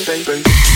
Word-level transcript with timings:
baby. 0.00 0.71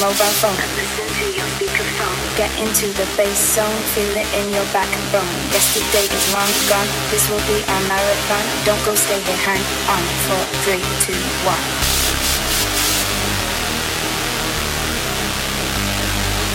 Mobile 0.00 0.34
phone. 0.40 0.56
Listen 0.80 1.04
to 1.04 1.26
your 1.36 1.44
speakerphone. 1.60 2.16
Get 2.40 2.48
into 2.56 2.88
the 2.96 3.04
bass 3.12 3.36
zone, 3.36 3.76
feel 3.92 4.08
it 4.16 4.24
in 4.40 4.48
your 4.56 4.64
backbone. 4.72 5.28
Yesterday 5.52 6.08
is 6.08 6.32
long 6.32 6.48
gone, 6.70 6.88
this 7.12 7.28
will 7.28 7.44
be 7.44 7.60
our 7.68 7.82
marathon. 7.92 8.44
Don't 8.64 8.80
go, 8.88 8.94
stay 8.94 9.20
here, 9.20 9.36
hang 9.44 9.60
on. 9.92 10.02
Four, 10.24 10.44
three, 10.64 10.80
two, 11.04 11.20
one. 11.44 11.60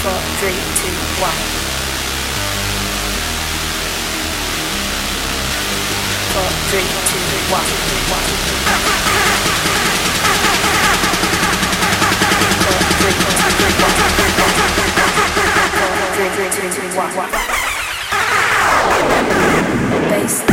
Four, 0.01 0.19
three, 0.41 0.57
two, 0.81 0.97
one. 1.21 1.41
Four, 6.33 6.49
three, 6.73 6.89
two, 7.05 7.21
one. 7.53 7.69
Bass. 20.09 20.52